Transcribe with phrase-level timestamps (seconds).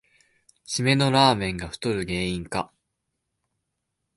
[0.65, 2.71] しめのラーメンが太る原因か